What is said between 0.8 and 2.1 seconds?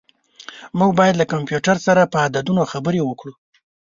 باید له کمپیوټر سره